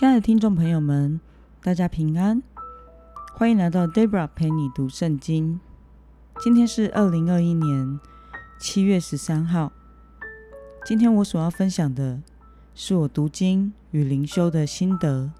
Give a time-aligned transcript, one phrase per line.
[0.00, 1.20] 亲爱的听众朋友们，
[1.62, 2.42] 大家平安，
[3.34, 5.60] 欢迎来到 Debra 陪你读圣经。
[6.40, 8.00] 今天是二零二一年
[8.58, 9.70] 七月十三号。
[10.86, 12.18] 今天我所要分享的
[12.74, 15.30] 是我读经与灵修的心得。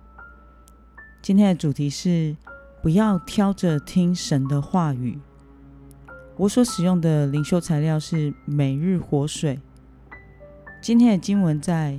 [1.23, 2.37] 今天的主题是
[2.83, 5.19] 不要挑着听神的话语。
[6.37, 9.59] 我所使用的灵修材料是每日活水。
[10.83, 11.99] 今天的经文在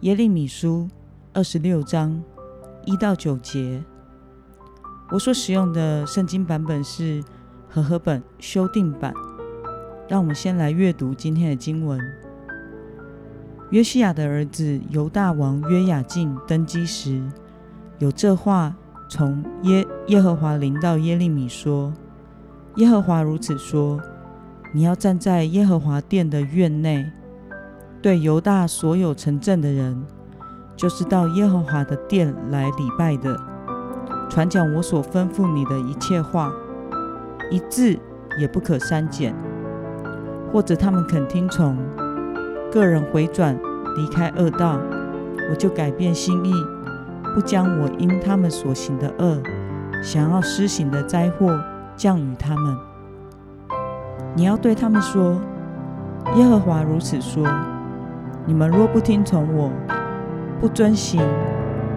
[0.00, 0.90] 耶利米书
[1.34, 2.22] 二十六章
[2.84, 3.82] 一到九节。
[5.10, 7.24] 我所使用的圣经版本是
[7.70, 9.14] 和合本修订版。
[10.08, 11.98] 让我们先来阅读今天的经文。
[13.70, 17.22] 约西亚的儿子犹大王约雅敬登基时，
[17.98, 18.76] 有这话
[19.08, 21.94] 从耶耶和华临到耶利米说。
[22.76, 23.98] 耶和华如此说
[24.74, 27.10] ：“你要站在耶和华殿的院内，
[28.02, 30.04] 对犹大所有城镇的人，
[30.76, 33.36] 就是到耶和华的殿来礼拜的，
[34.28, 36.52] 传讲我所吩咐你的一切话，
[37.50, 37.98] 一字
[38.38, 39.34] 也不可删减。
[40.52, 41.76] 或者他们肯听从，
[42.70, 43.58] 个人回转
[43.96, 44.78] 离开恶道，
[45.50, 46.52] 我就改变心意，
[47.34, 49.42] 不将我因他们所行的恶，
[50.02, 51.58] 想要施行的灾祸。”
[51.94, 52.76] 降于他们，
[54.34, 55.38] 你要对他们说
[56.34, 57.46] ：“耶和华如此说：
[58.46, 59.70] 你们若不听从我，
[60.62, 61.20] 不遵行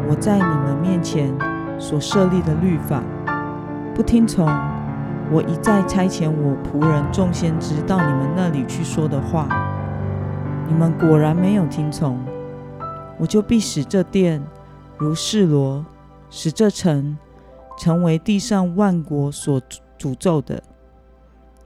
[0.10, 1.32] 我在你们面前
[1.78, 3.04] 所设立的律法，
[3.94, 4.44] 不听从
[5.32, 9.48] 我一再差遣我仆人众先知到你们那里去说的话，
[10.68, 12.18] 你们果然没有听从，
[13.20, 14.44] 我就必使这殿
[14.98, 15.86] 如示罗，
[16.32, 17.16] 使这城
[17.78, 19.62] 成为地上万国所。”
[19.98, 20.62] 诅咒的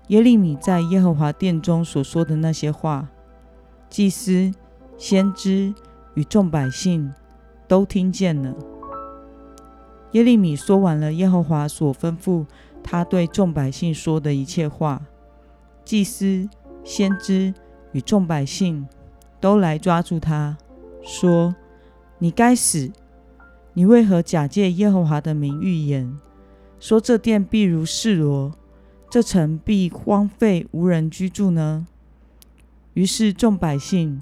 [0.09, 3.07] 耶利米在耶和华殿中所说的那些话，
[3.89, 4.51] 祭司、
[4.99, 5.73] 先知
[6.19, 7.13] 与众百姓
[7.65, 8.53] 都听见了。
[10.11, 12.45] 耶利米说完了耶和华所吩咐
[12.83, 15.01] 他对众百姓说的一切话，
[15.85, 16.49] 祭司、
[16.83, 17.53] 先知
[17.93, 18.85] 与众百姓
[19.39, 20.57] 都来抓住他，
[21.01, 21.55] 说
[22.19, 22.91] ：“你该死！
[23.73, 26.19] 你为何假借耶和华的名预言？”
[26.81, 28.51] 说这殿必如示罗，
[29.09, 31.87] 这城必荒废无人居住呢。
[32.93, 34.21] 于是众百姓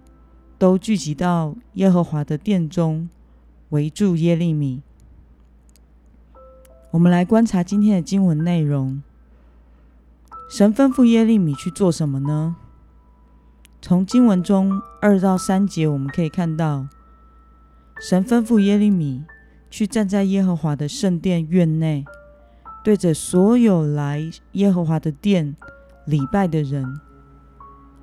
[0.58, 3.10] 都聚集到耶和华的殿中，
[3.70, 4.82] 围住耶利米。
[6.92, 9.02] 我们来观察今天的经文内容。
[10.50, 12.56] 神吩咐耶利米去做什么呢？
[13.82, 16.88] 从经文中二到三节，我们可以看到，
[18.00, 19.24] 神吩咐耶利米
[19.70, 22.06] 去站在耶和华的圣殿院内。
[22.84, 25.56] 对着所有来耶和华的殿
[26.06, 27.02] 礼拜的人，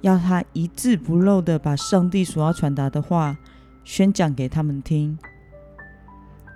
[0.05, 3.39] 要他一字不漏的把上帝所要传达的话
[3.85, 5.19] 宣讲给他们听。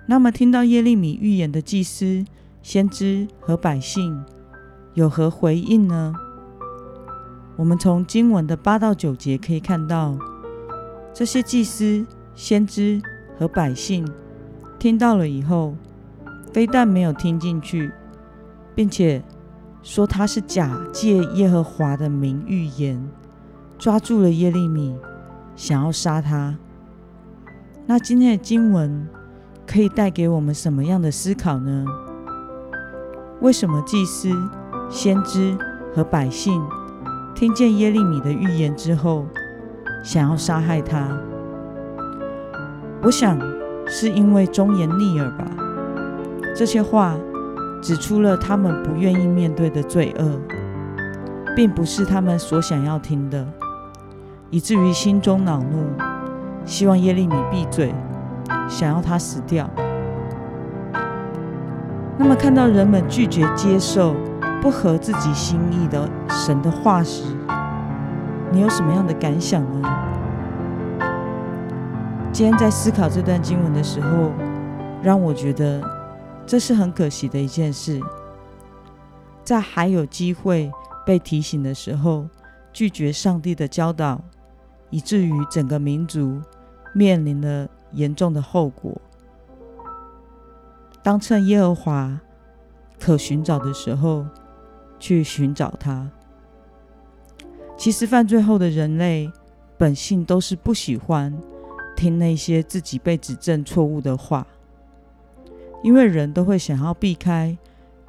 [0.07, 2.23] 那么，听到耶利米预言的祭司、
[2.61, 4.23] 先知和百姓
[4.93, 6.13] 有何回应呢？
[7.55, 10.15] 我们从经文的八到九节可以看到，
[11.11, 12.05] 这些祭司、
[12.35, 13.01] 先知
[13.35, 14.07] 和百姓
[14.77, 15.75] 听到了以后，
[16.53, 17.91] 非但没有听进去。
[18.75, 19.21] 并且
[19.81, 23.03] 说他是假借耶和华的名预言，
[23.79, 24.93] 抓住了耶利米，
[25.55, 26.57] 想要杀他。
[27.85, 29.07] 那今天的经文
[29.65, 31.85] 可以带给我们什么样的思考呢？
[33.39, 34.29] 为什么祭司、
[34.89, 35.57] 先知
[35.95, 36.61] 和百姓
[37.33, 39.25] 听见耶利米的预言之后，
[40.03, 41.17] 想要杀害他？
[43.01, 43.39] 我想
[43.87, 45.49] 是因为忠言逆耳吧。
[46.53, 47.15] 这些话。
[47.81, 50.37] 指出了他们不愿意面对的罪恶，
[51.55, 53.47] 并不是他们所想要听的，
[54.51, 55.85] 以至于心中恼怒，
[56.65, 57.93] 希望耶利米闭嘴，
[58.67, 59.69] 想要他死掉。
[62.17, 64.15] 那么，看到人们拒绝接受
[64.61, 67.23] 不合自己心意的神的话时，
[68.51, 69.89] 你有什么样的感想呢？
[72.31, 74.31] 今天在思考这段经文的时候，
[75.01, 75.81] 让我觉得。
[76.47, 78.01] 这是很可惜的一件事，
[79.43, 80.71] 在还有机会
[81.05, 82.25] 被提醒的时候，
[82.73, 84.19] 拒绝上帝的教导，
[84.89, 86.41] 以至于整个民族
[86.93, 88.99] 面临了严重的后果。
[91.01, 92.19] 当趁耶和华
[92.99, 94.25] 可寻找的时候
[94.99, 96.09] 去寻找他，
[97.77, 99.31] 其实犯罪后的人类
[99.77, 101.35] 本性都是不喜欢
[101.95, 104.45] 听那些自己被指正错误的话。
[105.81, 107.57] 因为人都会想要避开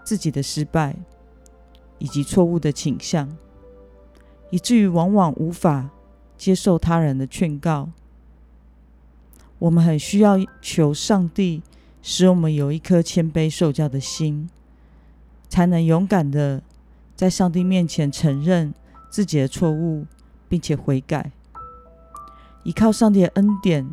[0.02, 0.96] 自己的失败
[1.98, 3.28] 以及错误的倾向，
[4.50, 5.88] 以至于往往无法
[6.40, 7.90] 接受他人的劝告。
[9.58, 11.62] 我们很需要求上帝
[12.00, 14.48] 使我们有一颗谦卑受教的心，
[15.50, 16.62] 才能勇敢的
[17.14, 18.72] 在上帝面前承认
[19.10, 20.06] 自己的错误，
[20.48, 21.30] 并且悔改。
[22.62, 23.90] 依靠上帝的恩典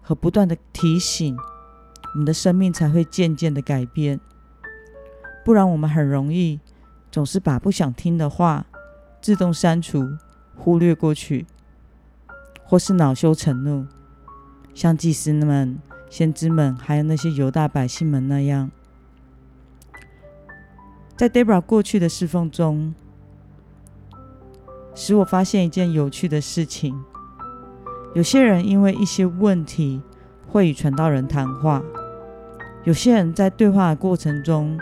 [0.00, 1.36] 和不断的提醒，
[2.14, 4.18] 我们的生命才会渐渐的改变。
[5.44, 6.58] 不然，我们很容易
[7.12, 8.64] 总是把不想听的话
[9.20, 10.16] 自动删除、
[10.56, 11.44] 忽略过去，
[12.64, 13.86] 或是恼羞成怒，
[14.74, 15.78] 像祭司们、
[16.08, 18.70] 先知们，还有那些犹大百姓们那样。
[21.16, 22.94] 在 Debra 过去的侍奉中，
[24.94, 26.98] 使我发现一件有趣的事情：
[28.14, 30.02] 有些人因为一些问题
[30.48, 31.82] 会与传道人谈话，
[32.84, 34.78] 有些人在对话的过程中。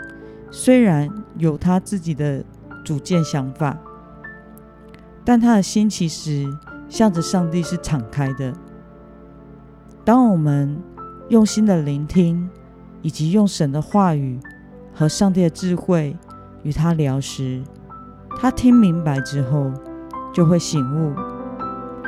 [0.55, 1.09] 虽然
[1.39, 2.45] 有他自己的
[2.85, 3.75] 主见想法，
[5.25, 6.45] 但他的心其实
[6.93, 8.53] 向着上帝是敞开的。
[10.05, 10.79] 当我们
[11.29, 12.47] 用心的聆听，
[13.01, 14.39] 以及用神的话语
[14.93, 16.15] 和上帝的智慧
[16.61, 17.63] 与他聊时，
[18.39, 19.71] 他听明白之后
[20.31, 21.15] 就会醒悟，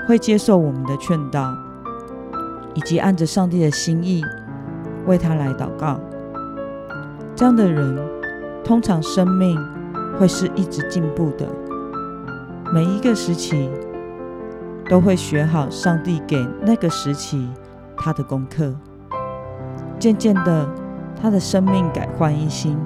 [0.08, 1.52] 会接受我们的劝导，
[2.76, 4.24] 以及按着上帝的心意
[5.08, 6.00] 为他来祷告。
[7.36, 7.98] 这样的人。
[8.64, 9.56] 通常生命
[10.18, 11.48] 会是一直进步的，
[12.74, 13.70] 每一个时期
[14.90, 17.50] 都会学好上帝给那个时期
[17.98, 18.74] 他的功课。
[19.98, 20.70] 渐渐的，
[21.22, 22.78] 他的生命改换一新。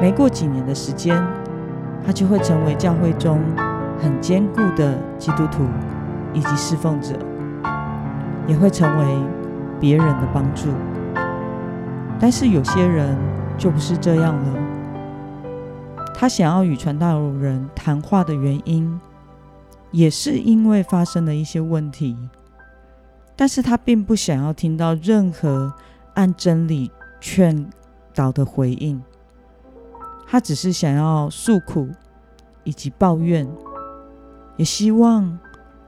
[0.00, 1.22] 没过几年的时间，
[2.04, 3.40] 他就会成为教会中
[4.00, 5.64] 很坚固的基督徒
[6.32, 7.14] 以及侍奉者，
[8.46, 9.18] 也会成为
[9.78, 10.68] 别人的帮助。
[12.18, 13.16] 但是有些人。
[13.56, 14.54] 就不是这样了。
[16.12, 19.00] 他想要与传道人谈话的原因，
[19.94, 22.16] 也是因为发生了一些问题，
[23.36, 25.72] 但是他并不想要听到任何
[26.14, 27.70] 按真理劝
[28.12, 29.00] 导的回应。
[30.26, 31.88] 他只是想要诉苦
[32.64, 33.48] 以及抱怨，
[34.56, 35.38] 也希望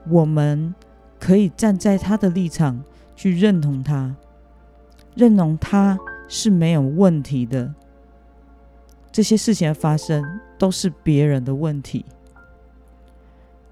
[0.09, 0.73] 我们
[1.19, 2.81] 可以站在他的立场
[3.15, 4.15] 去认同他，
[5.15, 5.97] 认同他。
[6.29, 7.73] 是没有问题的。
[9.13, 10.21] 这些事情的发生
[10.57, 12.05] 都是别人的问题。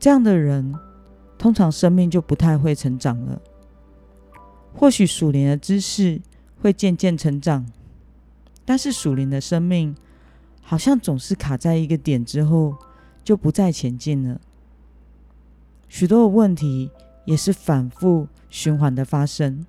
[0.06, 0.75] 这样的人
[1.36, 3.42] 通常生命就不太会成长了。
[4.72, 6.22] 或许属灵的知识
[6.62, 7.66] 会渐渐成长，
[8.63, 9.96] 但是属灵的生命
[10.62, 12.75] 好像总是卡在一个点之后
[13.24, 14.40] 就不再前进了。
[15.90, 16.92] 许多的问题
[17.25, 19.66] 也是反复循环的发生，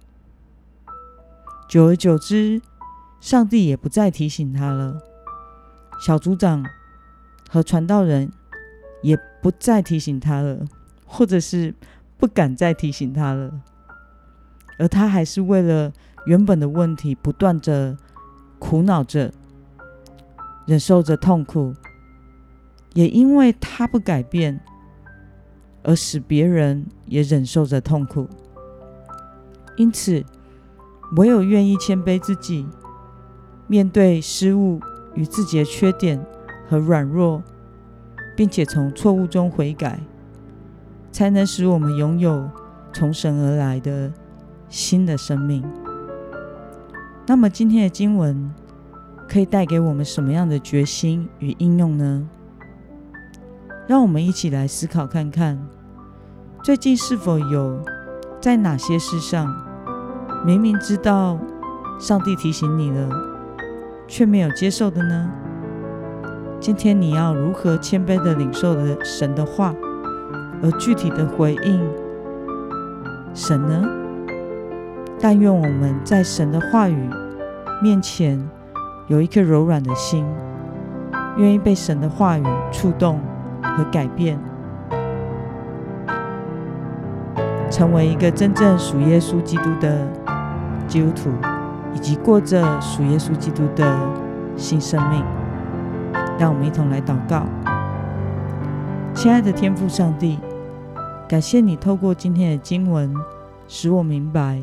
[1.66, 2.60] 久而久之。
[3.22, 5.00] 上帝也不再提醒他了，
[5.98, 6.62] 小组长
[7.48, 8.30] 和传道人
[9.02, 10.64] 也不再提醒他了，
[11.04, 11.74] 或者是
[12.16, 13.52] 不敢再提醒他了，
[14.78, 15.92] 而他还是为了
[16.26, 17.96] 原本的问题不断的
[18.58, 19.32] 苦恼着，
[20.66, 21.74] 忍受着痛苦，
[22.94, 24.60] 也因为他不改变，
[25.82, 28.28] 而使别人也忍受着痛苦。
[29.76, 30.24] 因此，
[31.16, 32.66] 唯有愿意谦卑自己。
[33.68, 34.80] 面对失误
[35.16, 36.24] 与自己的缺点
[36.68, 37.42] 和软弱，
[38.36, 39.98] 并且从错误中悔改，
[41.10, 42.48] 才能使我们拥有
[42.92, 44.12] 从神而来的
[44.68, 45.64] 新的生命。
[47.26, 48.54] 那么，今天的经文
[49.26, 52.28] 可以带给我们什么样的决心与应用呢？
[53.88, 55.58] 让我们一起来思考看看，
[56.62, 57.80] 最近是否有
[58.40, 59.52] 在哪些事上，
[60.44, 61.38] 明明知道
[61.98, 63.08] 上帝提醒你了？
[64.06, 65.30] 却没有接受的呢？
[66.58, 69.74] 今天你要如何谦卑的领受了神的话，
[70.62, 71.80] 而具体的回应
[73.34, 73.86] 神呢？
[75.20, 77.08] 但愿我们在神的话语
[77.82, 78.48] 面前
[79.06, 80.24] 有一颗柔软的心，
[81.36, 83.20] 愿意被神的话语触动
[83.62, 84.38] 和改变，
[87.70, 90.06] 成为一个真正属耶稣基督的
[90.88, 91.30] 基督徒。
[91.94, 93.98] 以及过着属耶稣基督的
[94.54, 95.24] 新生命，
[96.38, 97.46] 让我们一同来祷告。
[99.14, 100.38] 亲爱的天父上帝，
[101.28, 103.14] 感谢你透过今天的经文，
[103.66, 104.62] 使我明白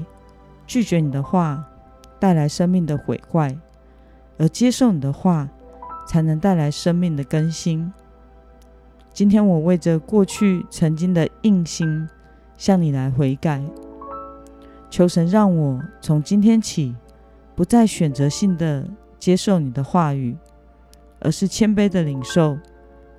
[0.68, 1.66] 拒绝你的话
[2.20, 3.58] 带来生命的毁坏，
[4.38, 5.50] 而接受你的话
[6.08, 7.92] 才能带来生命的更新。
[9.12, 12.08] 今天我为着过去曾经的硬心
[12.58, 13.62] 向你来悔改，
[14.90, 16.96] 求神让我从今天起。
[17.56, 18.84] 不再选择性的
[19.20, 20.36] 接受你的话语，
[21.24, 22.60] 而是谦卑的领受，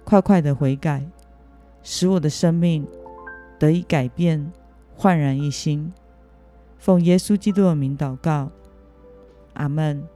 [0.05, 1.05] 快快的悔改，
[1.83, 2.87] 使我的生命
[3.59, 4.53] 得以改变，
[4.95, 5.93] 焕然一新。
[6.79, 8.53] 奉耶稣基督的名祷告，
[9.55, 10.07] 阿门。